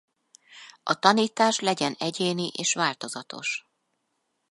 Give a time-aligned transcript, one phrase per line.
[0.83, 3.67] A tanítás legyen egyéni és változatos.